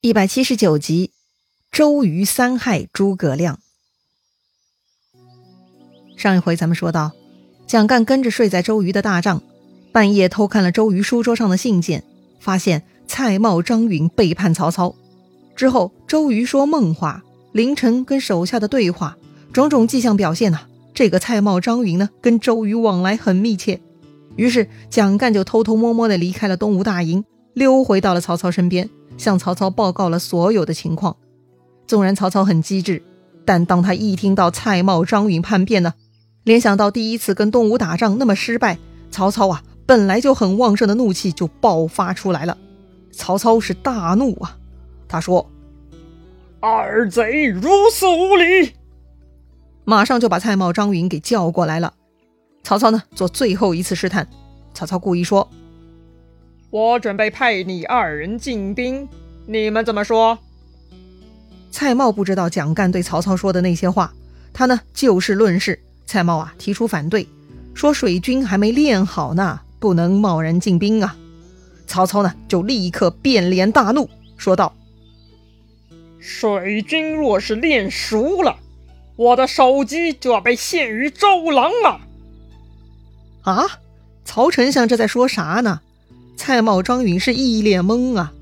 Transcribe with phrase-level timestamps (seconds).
[0.00, 1.10] 一百七十九集，
[1.72, 3.58] 周瑜三害诸葛亮。
[6.16, 7.10] 上一回咱们说到，
[7.66, 9.42] 蒋干跟着睡在周瑜的大帐，
[9.90, 12.04] 半夜偷看了周瑜书桌上的信件，
[12.38, 14.94] 发现蔡瑁、张允背叛曹操。
[15.56, 19.18] 之后，周瑜说梦话，凌晨跟手下的对话，
[19.52, 23.80] 种种迹象表现呐，这个蔡瑁、张允呢，跟周瑜往来很密切。
[24.36, 28.88] 于是，蒋干就偷偷摸摸的离开了东吴大营，溜回到了曹操身边。
[29.18, 31.14] 向曹操报告了所有的情况。
[31.86, 33.02] 纵然曹操很机智，
[33.44, 35.94] 但当他一听到蔡瑁、张允叛变呢，
[36.44, 38.78] 联想到第一次跟东吴打仗那么失败，
[39.10, 42.56] 曹操啊本来就很旺盛的怒气就爆发出来了。
[43.10, 44.56] 曹操是大怒啊，
[45.08, 45.50] 他说
[46.60, 48.74] ：“二贼如此无礼！”
[49.84, 51.94] 马上就把蔡瑁、张允给叫过来了。
[52.62, 54.28] 曹操呢做最后一次试探，
[54.74, 55.48] 曹操故意说。
[56.70, 59.08] 我准备派你二人进兵，
[59.46, 60.38] 你们怎么说？
[61.70, 64.12] 蔡瑁不知道蒋干对曹操说的那些话，
[64.52, 65.80] 他呢就事论事。
[66.06, 67.26] 蔡瑁啊提出反对，
[67.74, 71.16] 说水军还没练好呢，不能贸然进兵啊。
[71.86, 74.74] 曹操呢就立刻变脸大怒，说道
[76.20, 78.58] ：“水军若是练熟了，
[79.16, 82.00] 我的首级就要被献于周郎了。”
[83.44, 83.64] 啊，
[84.24, 85.80] 曹丞相这在说啥呢？
[86.38, 88.32] 蔡瑁、张允是一脸懵啊，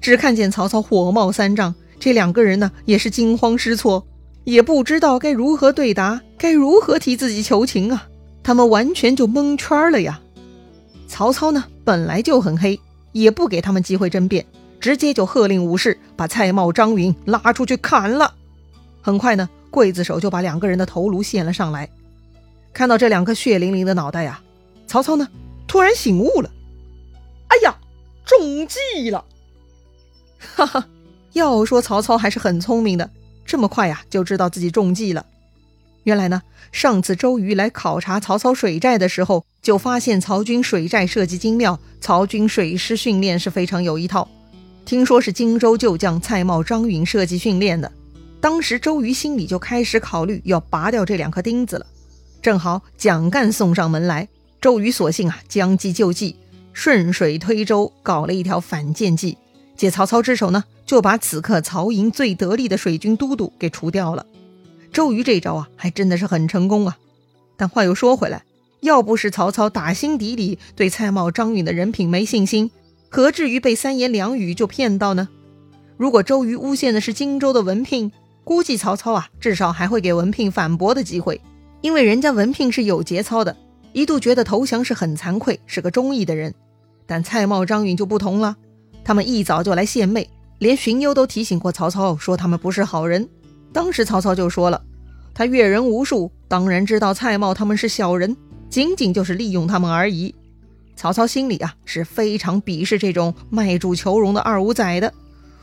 [0.00, 4.04] 只看见曹操火冒三丈，这两个人呢也是惊慌失措，
[4.44, 8.08] 也不知道该如何对答，该如何替自己求情啊！
[8.42, 10.20] 他们完全就蒙圈了呀。
[11.06, 12.80] 曹操呢本来就很黑，
[13.12, 14.44] 也不给他们机会争辩，
[14.80, 18.34] 直接就喝令武士把蔡瑁、张允拉出去砍了。
[19.02, 21.88] 很快呢，刽子手就把两个人的头颅献了上来。
[22.72, 24.40] 看到这两颗血淋淋的脑袋呀，
[24.86, 25.28] 曹操呢
[25.68, 26.50] 突然醒悟了。
[28.44, 29.24] 中计了！
[30.38, 30.86] 哈哈，
[31.32, 33.08] 要说曹操还是很聪明的，
[33.46, 35.24] 这么快呀就知道自己中计了。
[36.02, 44.28] 原来呢，上次周瑜来考察曹操水寨的时候，就发现曹军水寨设计精妙，曹军水师训练是非常有一套。
[44.84, 47.90] 听说是荆州旧将蔡瑁、张允设计训练的。
[48.42, 51.86] 当时周瑜心里就开始考虑要拔掉这两颗钉子了。
[52.42, 54.28] 正好蒋干送上门来，
[54.60, 56.36] 周瑜索性啊将计就计。
[56.74, 59.38] 顺水推舟，搞了一条反间计，
[59.76, 64.26] 借曹操之手呢，就把此刻曹营最得力的水军都督给除掉了。
[64.92, 66.98] 周瑜这招啊，还真的是很成功啊。
[67.56, 68.42] 但话又说回来，
[68.80, 72.70] 要不是曹操打心底里对蔡瑁、张允的人品没信心，
[73.08, 75.28] 何至于被三言两语就骗到呢？
[75.96, 78.10] 如果周瑜诬陷的是荆州的文聘，
[78.42, 81.40] 估计曹操啊，至少还会给文聘反驳的机会，
[81.80, 83.56] 因为人家文聘是有节操的，
[83.92, 86.52] 一度觉得投降是很惭愧，是个忠义的人。
[87.06, 88.56] 但蔡瑁、张允就不同了，
[89.04, 90.28] 他们一早就来献媚，
[90.58, 93.28] 连荀攸都提醒过曹操，说他们不是好人。
[93.72, 94.80] 当时曹操就说了，
[95.34, 98.36] 他阅人无数，当然知道蔡瑁他们是小人，
[98.70, 100.34] 仅仅就是利用他们而已。
[100.96, 105.12] 曹操心里啊是非常鄙视这种卖主求荣的二五仔的，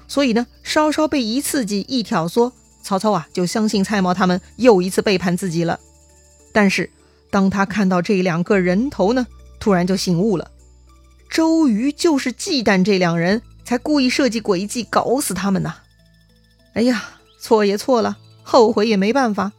[0.08, 2.52] 所以呢，稍稍被一刺激、一挑唆，
[2.84, 5.80] 曹操啊就相信蔡瑁他们又一次背叛自己了。
[6.52, 6.90] 但是
[7.30, 9.26] 当他看到这两个人头呢，
[9.58, 10.51] 突然就醒悟了。
[11.32, 15.76] 周瑜就是忌惮这两人，才故意设计诡计搞死他们呐！
[16.74, 17.02] 哎呀，
[17.40, 19.54] 错也错了，后悔也没办法。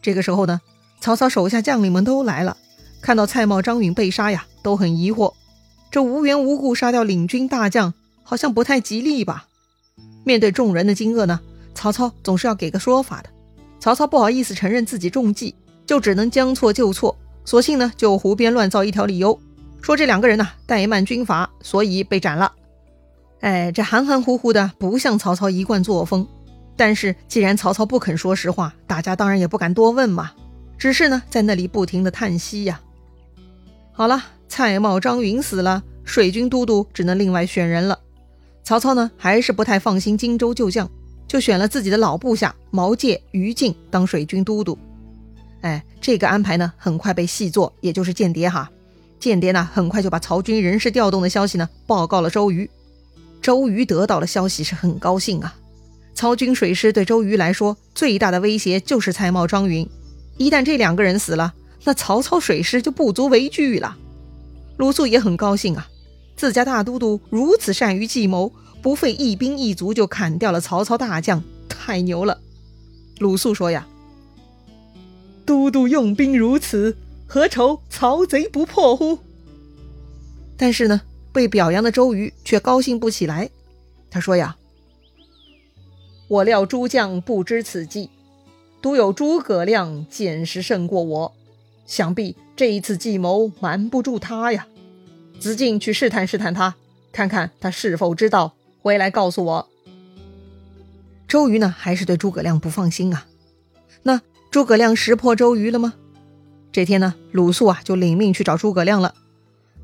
[0.00, 0.62] 这个时候呢，
[0.98, 2.56] 曹操手下将领们都来了，
[3.02, 5.34] 看到蔡瑁、张允被杀呀，都很疑惑。
[5.90, 7.92] 这无缘无故杀掉领军大将，
[8.22, 9.46] 好像不太吉利吧？
[10.24, 11.40] 面对众人的惊愕呢，
[11.74, 13.28] 曹操总是要给个说法的。
[13.78, 15.54] 曹操不好意思承认自己中计，
[15.84, 17.14] 就只能将错就错，
[17.44, 19.38] 索性呢就胡编乱造一条理由。
[19.82, 22.52] 说这两个人呢怠慢军阀，所以被斩了。
[23.40, 26.26] 哎，这含含糊糊的，不像曹操一贯作风。
[26.76, 30.32] 但是既然曹操不肯说实话，大家当然也不敢多问嘛。
[30.78, 32.80] 只是呢，在那里不停的叹息呀。
[33.92, 37.98] 好了，蔡瑁、张允死了，水军都督只能另外选人了。
[38.62, 40.90] 曹操呢，还是不太放心荆州旧将，
[41.26, 44.78] 就选了自己的老部下毛玠、于禁当水军都督。
[45.62, 48.70] 哎，这个安排呢，很快被细作，也就是间谍哈。
[49.20, 52.68] 间谍呢，很快就把曹军人事调动的消息呢报告了周瑜。
[53.42, 55.54] 周瑜得到了消息是很高兴啊。
[56.14, 59.88] 曹军水师对周瑜来说最大的威胁就是蔡瑁、张允，
[60.38, 63.96] 一旦这两个人死了，那曹操水师就不足为惧了。
[64.76, 65.88] 鲁肃也很高兴啊，
[66.36, 68.52] 自家大都督如此善于计谋，
[68.82, 72.38] 不费一兵一卒就砍掉了曹操大将，太牛了。
[73.18, 73.86] 鲁肃说呀
[75.44, 76.96] ：“都督用兵如此。”
[77.32, 79.20] 何愁曹贼不破乎？
[80.56, 81.00] 但是呢，
[81.32, 83.48] 被表扬的周瑜却高兴不起来。
[84.10, 84.56] 他说呀
[86.26, 88.10] ：“我料诸将不知此计，
[88.82, 91.32] 独有诸葛亮见识胜过我，
[91.86, 94.66] 想必这一次计谋瞒不住他呀。
[95.38, 96.74] 子敬去试探试探他，
[97.12, 99.68] 看看他是否知道，回来告诉我。
[101.28, 103.28] 周瑜呢，还是对诸葛亮不放心啊。
[104.02, 105.94] 那诸葛亮识破周瑜了吗？
[106.72, 109.14] 这天呢，鲁肃啊就领命去找诸葛亮了。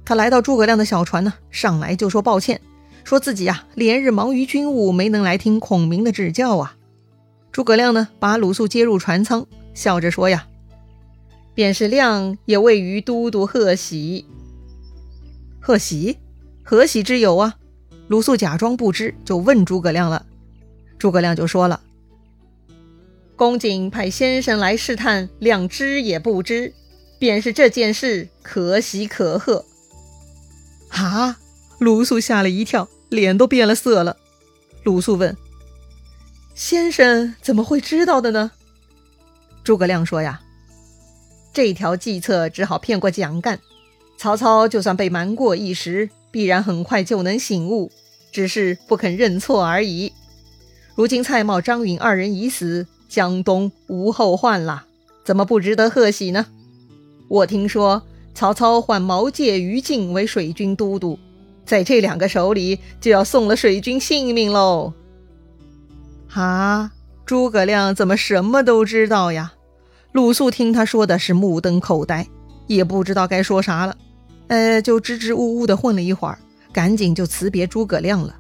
[0.05, 2.61] 他来到诸葛亮的小船呢，上来就说抱歉，
[3.03, 6.77] 说自己呀连日忙于军务，没能来听孔明的指教啊。
[7.51, 10.47] 诸葛亮呢把鲁肃接入船舱，笑着说呀
[11.55, 14.27] ：“便是亮也未于都督贺喜。”
[15.59, 16.19] 贺喜，
[16.63, 17.57] 何喜之有啊？
[18.07, 20.25] 鲁肃假装不知，就问诸葛亮了。
[20.99, 21.81] 诸葛亮就说了
[23.37, 26.73] ：“公瑾派先生来试探，亮知也不知，
[27.19, 29.65] 便是这件事可喜可贺。”
[30.91, 31.39] 啊！
[31.79, 34.17] 鲁肃吓了一跳，脸都变了色了。
[34.83, 35.37] 鲁肃问
[36.57, 38.53] ：“先生怎么会知道的呢？”
[39.63, 40.41] 诸葛亮说：“呀，
[41.53, 43.61] 这条计策只好骗过蒋干。
[44.17, 47.93] 曹操就算被瞒过一时，必然很快就能醒悟，
[48.33, 50.15] 只是不肯认错而已。
[50.95, 54.85] 如今蔡瑁、张允二人已死，江东无后患了，
[55.25, 56.47] 怎么不值得贺喜呢？
[57.29, 58.03] 我听说。”
[58.37, 61.19] 曹操换毛玠、于禁为水军都督，
[61.65, 64.93] 在这两个手里就要送了水军性命喽！
[66.35, 66.93] 啊，
[67.25, 69.55] 诸葛亮怎么什么都知道呀？
[70.13, 72.29] 鲁肃听他说的是目瞪口呆，
[72.67, 73.97] 也不知道该说啥了。
[74.49, 76.39] 呃，就支支吾吾的混了一会儿，
[76.75, 78.37] 赶紧就辞别诸葛亮了。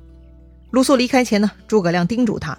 [0.72, 2.58] 鲁肃离开前呢，诸葛亮叮嘱他：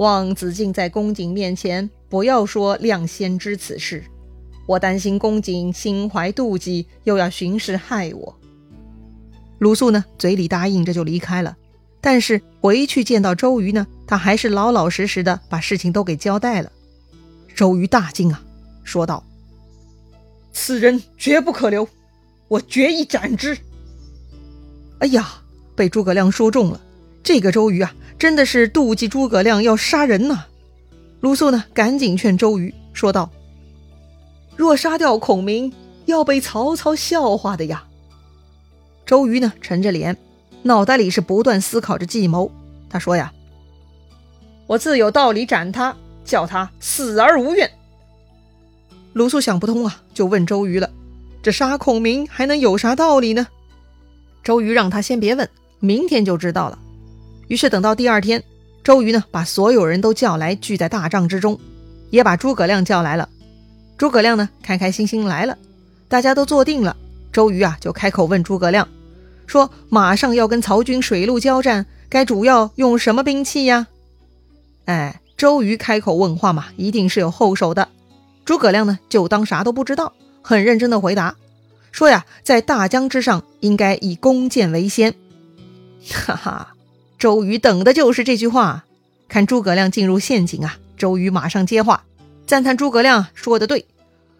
[0.00, 4.02] 望子敬在公瑾面前不要说亮先知此事。
[4.66, 8.34] 我担心公瑾心怀妒忌，又要寻事害我。
[9.58, 11.54] 鲁肃呢，嘴里答应着就离开了。
[12.00, 16.72] 但是回去见到周瑜呢，他还是老老实实的把事情都给交代了。
[17.54, 18.42] 周瑜大惊啊，
[18.82, 19.22] 说道
[20.50, 21.86] ：“此人绝不可留，
[22.48, 23.58] 我决意斩之。”
[25.00, 25.42] 哎呀，
[25.76, 26.80] 被诸葛亮说中了。
[27.22, 30.44] 这个周瑜啊，真的是妒忌诸葛亮要杀人呐。
[31.20, 33.30] 鲁肃呢，赶紧劝周瑜说道。
[34.56, 35.72] 若杀掉孔明，
[36.04, 37.84] 要被曹操笑话的呀！
[39.06, 40.18] 周瑜呢，沉着脸，
[40.64, 42.52] 脑袋里是不断思考着计谋。
[42.90, 43.32] 他说呀
[44.68, 47.70] ：“我自有道理斩他，叫他死而无怨。”
[49.14, 50.90] 鲁肃想不通啊，就问周瑜了
[51.42, 53.46] ：“这杀孔明还能有啥道理呢？”
[54.44, 56.78] 周瑜让他先别问，明天就知道了。
[57.50, 58.44] 于是等到第二天，
[58.84, 61.58] 周瑜呢，把所有人都叫来，聚在大帐之中，
[62.10, 63.28] 也把诸葛亮叫来了。
[63.98, 65.58] 诸葛亮呢，开开心心来了，
[66.06, 66.96] 大家都坐定了。
[67.32, 68.86] 周瑜啊，就开口问诸葛亮，
[69.48, 73.88] 说：“马上要跟曹军水陆交战，该主要用什么兵器呀？”
[74.86, 77.88] 哎，周瑜开口问话嘛，一定是有后手的。
[78.44, 81.34] 诸葛亮呢，就当啥都不知道，很认真的回答，
[81.90, 85.16] 说：“呀，在大江之上，应该以弓箭为先。”
[86.08, 86.74] 哈哈，
[87.20, 88.86] 周瑜等的就是这句话。
[89.28, 92.04] 看诸葛亮进入陷阱啊，周瑜马上接话。
[92.46, 93.84] 赞叹诸葛亮说的对，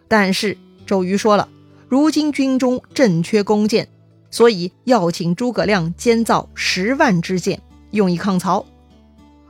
[0.07, 0.57] 但是
[0.87, 1.47] 周瑜说了，
[1.87, 3.87] 如今军中正缺弓箭，
[4.31, 7.61] 所以要请诸葛亮监造十万支箭，
[7.91, 8.65] 用以抗曹。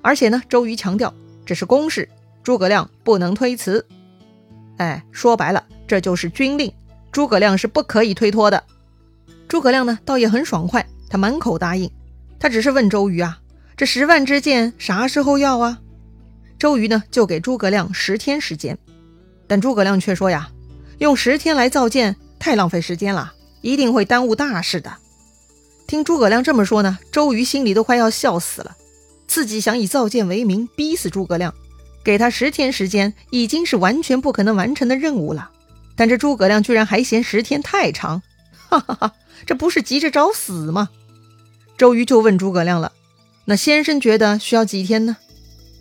[0.02, 1.14] 而且呢，周瑜强调
[1.46, 2.10] 这是公事，
[2.44, 3.88] 诸葛亮不能推辞。
[4.76, 6.74] 哎，说白了，这就是军令，
[7.14, 8.62] 诸葛亮是不可以推脱的。
[9.48, 11.90] 诸葛亮呢，倒也很爽快，他满口答应。
[12.42, 13.38] 他只是问周瑜啊，
[13.78, 15.78] 这十万支箭啥时候要啊？
[16.58, 18.80] 周瑜呢，就给诸葛亮十天时间，
[19.46, 20.50] 但诸葛亮却说呀，
[20.98, 23.32] 用十天来造箭太浪费时间了，
[23.62, 24.92] 一定会耽误大事的。
[25.86, 28.76] 听诸葛亮这么说呢，周瑜心里都快要笑死了。
[29.28, 31.54] 自己想以造箭为名逼死诸葛亮，
[32.04, 35.52] 给他十天时间已经是完全不可能完成的任务了。
[35.96, 38.24] 但这诸葛亮居然还嫌十天太长，
[38.68, 39.14] 哈哈哈，
[39.46, 40.90] 这不是急着找死吗？
[41.82, 42.92] 周瑜就问诸葛亮了，
[43.46, 45.18] 那先生觉得需要几天呢？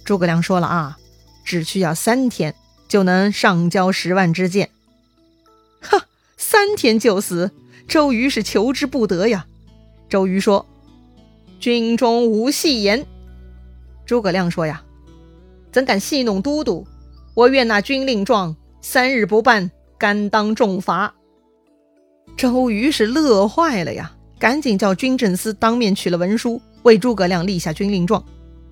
[0.02, 0.98] 诸葛亮说了啊，
[1.44, 2.54] 只需要三天
[2.88, 4.70] 就能上交十万支箭。
[5.82, 6.06] 哈，
[6.38, 7.50] 三天就死，
[7.86, 9.44] 周瑜是求之不得呀。
[10.08, 10.64] 周瑜说
[11.60, 13.04] ：“军中无戏言。”
[14.06, 14.82] 诸葛亮说呀
[15.70, 16.86] ：“怎敢戏弄都督？
[17.34, 21.14] 我愿那军令状，三日不办，甘当重罚。”
[22.38, 28.24] 周瑜是乐坏了呀，赶紧叫军政司当面取了文书，为诸葛亮立下军令状。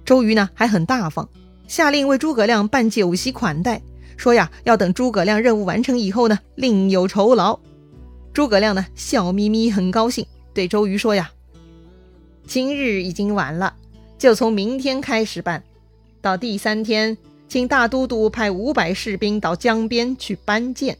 [0.03, 1.29] 周瑜呢还很大方，
[1.67, 3.83] 下令为诸葛亮办酒席款待，
[4.17, 7.61] 说呀要等诸葛亮任务完成以后呢另有酬劳。
[8.33, 11.31] 诸葛亮呢笑眯眯，很高兴，对周瑜说呀
[12.49, 13.75] ：“今日已经晚了，
[14.17, 15.63] 就从明天开始办，
[16.23, 20.97] 到第三天，请大都督派五百士兵到江边去搬箭。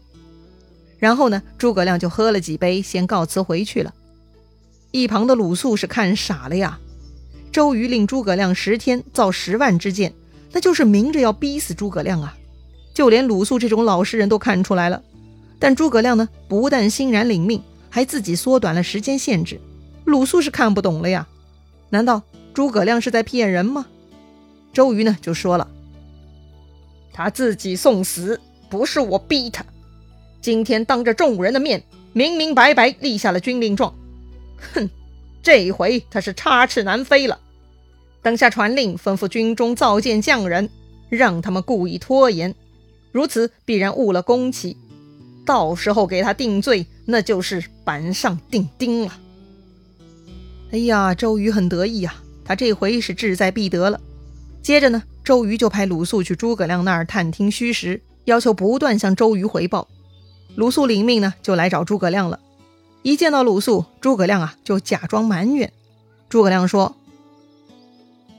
[0.99, 3.95] 然后呢，诸葛亮就喝了几杯，先告辞回去了。
[4.91, 6.79] 一旁的鲁肃是看傻了呀。
[7.51, 10.13] 周瑜令诸葛亮十天造十万支箭，
[10.53, 12.37] 那就是明着要逼死诸葛亮啊！
[12.95, 15.03] 就连鲁肃这种老实人都看出来了。
[15.59, 19.61] 但诸葛亮呢，不但欣然领命，还自己缩短了时间限制。
[20.05, 21.27] 鲁肃是看不懂了呀，
[21.91, 22.23] 难道
[22.55, 23.87] 诸葛亮是在骗人吗？
[24.73, 25.69] 周瑜呢就说了
[27.13, 28.41] ：“他自己送死，
[28.71, 29.65] 不是我逼他。
[30.41, 33.93] 今天当着众人的面，明明白白立下了军令状。
[34.75, 34.91] 哼，
[35.43, 37.39] 这一回他是插翅难飞了。
[38.23, 40.69] 等下传令，吩咐军中造箭匠人，
[41.09, 42.55] 让他们故意拖延，
[43.13, 44.77] 如此必然误了工期。”
[45.47, 49.19] 到时候给他定罪，那就是板上钉钉了。
[50.73, 53.99] 哎呀，周瑜很得意呀，他这回是志在必得了。
[54.61, 59.89] 接着呢，周瑜就派鲁肃去诸葛亮那儿探听虚实，要求不断向周瑜回报。
[60.55, 62.39] 鲁肃领命呢，就来找诸葛亮了。
[63.03, 65.73] 一见到鲁肃，诸葛亮啊就假装埋怨。
[66.29, 66.97] 诸葛亮说：“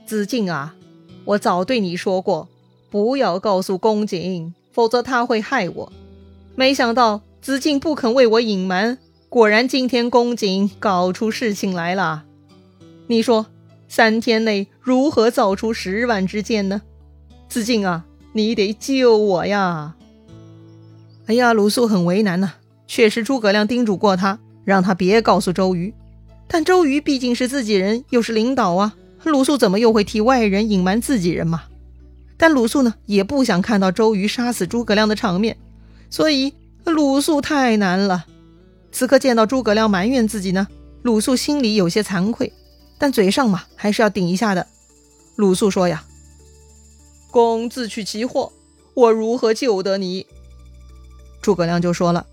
[0.06, 0.74] 子敬啊，
[1.24, 2.48] 我早对你说过，
[2.90, 5.92] 不要告诉公瑾，否则他会害我。”
[6.54, 8.98] 没想到子敬不肯为我隐瞒，
[9.28, 12.24] 果然今天公瑾搞出事情来了。
[13.06, 13.46] 你说
[13.88, 16.82] 三天内如何造出十万支箭呢？
[17.48, 19.96] 子敬啊，你得救我呀！
[21.26, 22.54] 哎呀，鲁肃很为难呐。
[22.86, 24.38] 确实，诸葛亮叮嘱过他，
[24.70, 25.92] 让他别告诉周瑜。
[26.46, 31.64] 但周瑜毕竟是自己人，又是领导啊，鲁肃怎么又会替外人隐瞒自己人嘛？
[32.36, 35.56] 但鲁肃呢，也不想看到周瑜杀死诸葛亮的场面。
[36.08, 38.24] 所以鲁肃太难了。
[38.90, 40.66] 此刻见到诸葛亮埋怨自己呢，
[41.02, 42.52] 鲁肃心里有些惭愧，
[42.98, 44.66] 但嘴上嘛还是要顶一下的。
[45.36, 46.02] 鲁肃说呀
[47.30, 48.52] ：“公自取其祸，
[48.94, 50.26] 我如何救得你？”
[51.40, 52.26] 诸葛亮就说了：“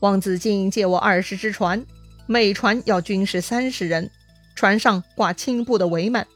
[0.00, 1.86] 望子敬借我二十只船，
[2.26, 4.10] 每船要军士三十人，
[4.54, 6.26] 船上挂青布的帷幔，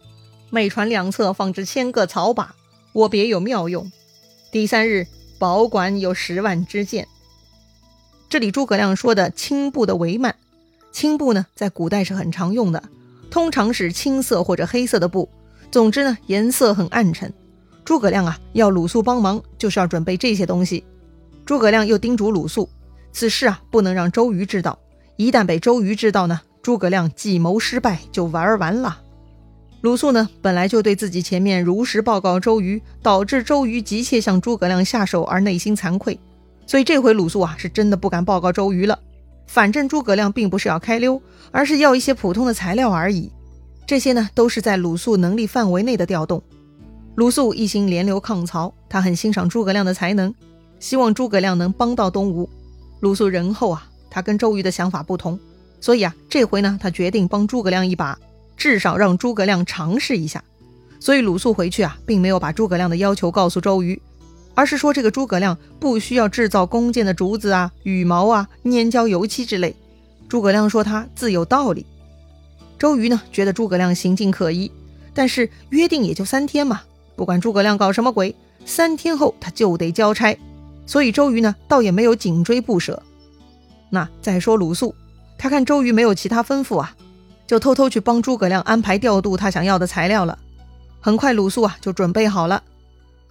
[0.51, 2.47] 每船两侧放置千个草靶，
[2.93, 3.91] 我别有妙用。
[4.51, 5.07] 第三日。”
[5.37, 7.07] 保管有十万支箭。
[8.31, 10.33] 这里诸葛亮说的青布的帷幔，
[10.93, 12.83] 青布呢，在古代是很常用的，
[13.31, 15.29] 通常是青色或者黑色的布，
[15.71, 17.35] 总之呢，颜色很暗沉。
[17.85, 20.85] 诸葛亮啊，要鲁肃帮忙，就是要准备这些东西。
[21.45, 22.71] 诸葛亮又叮嘱鲁肃，
[23.15, 24.77] 此事啊，不能让周瑜知道，
[25.17, 29.01] 一旦被周瑜知道呢，诸葛亮计谋失败，就玩完了。
[29.83, 36.19] 鲁肃呢，本来就对自己前面如实报告周瑜，导致周瑜急切向诸葛亮下手而内心惭愧，
[36.67, 38.99] 所以这回鲁肃啊是真的不敢报告周瑜了。
[39.47, 43.31] 反正诸葛亮并不是要开溜，而是要一些普通的材料而已。
[43.87, 46.43] 这些呢都是在鲁肃能力范围内的调动。
[47.15, 50.35] 鲁肃一心联刘抗曹，他很欣赏诸葛亮的才能，
[50.81, 52.51] 希望诸葛亮能帮到东吴。
[53.01, 55.39] 鲁肃仁厚啊，他跟周瑜的想法不同，
[55.81, 58.19] 所以啊这回呢他决定帮诸葛亮一把。
[58.57, 60.43] 至少让诸葛亮尝试一下，
[61.01, 64.01] 所以鲁肃回去啊，并没有把诸葛亮的要求告诉周瑜，
[64.55, 69.75] 而是说这个诸葛亮不需要制造弓箭的竹子啊、羽毛啊、粘胶油漆之类。
[70.29, 71.85] 诸葛亮说他自有道理。
[72.79, 74.71] 周瑜呢，觉得诸葛亮行径可疑，
[75.13, 76.83] 但是约定也就三天嘛，
[77.17, 78.35] 不管诸葛亮搞什么鬼，
[78.65, 80.39] 三天后他就得交差，
[80.87, 83.03] 所以周瑜呢，倒也没有紧追不舍。
[83.91, 84.95] 那再说鲁肃，
[85.39, 86.95] 他看周瑜没有其他吩咐啊。
[87.47, 90.39] 就偷偷去帮诸葛亮安排调度他想要的材料了。
[90.99, 92.63] 很快，鲁肃啊就准备好了。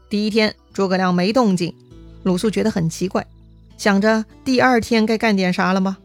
[0.08, 1.76] 第一天，诸葛亮没动静，
[2.22, 3.26] 鲁肃觉得很奇怪，
[3.76, 5.98] 想着第二天该干点啥了吗？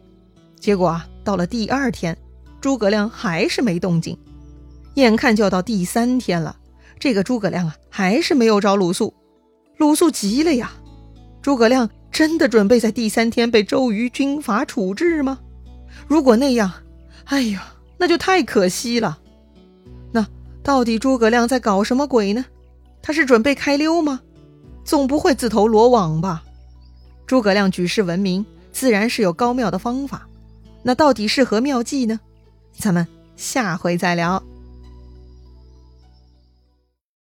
[0.59, 2.17] 结果啊，到了第二天，
[2.59, 4.17] 诸葛亮还是没动静。
[4.95, 6.57] 眼看就要到第三天了，
[6.99, 9.13] 这个诸葛亮啊还是没有找鲁肃。
[9.77, 10.71] 鲁肃急了呀！
[11.41, 15.39] 诸葛亮真的准备在第三天被周瑜军法处置吗？
[16.07, 16.71] 如果那样，
[17.25, 17.73] 哎呀！
[18.01, 19.19] 那就太可惜了。
[20.13, 20.25] 那
[20.63, 22.45] 到底诸葛亮在搞什么鬼呢？
[23.01, 24.21] 他是准备开溜吗？
[24.85, 26.43] 总不会自投罗网吧？
[27.27, 30.27] 诸葛亮举世闻名，自然是有高妙的方法。
[30.81, 32.19] 那到底是何妙计呢？
[32.71, 33.05] 咱们
[33.35, 34.41] 下回再聊。